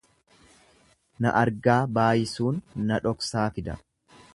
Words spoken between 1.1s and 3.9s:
Na argaa baayisuun na dhoksaa fida.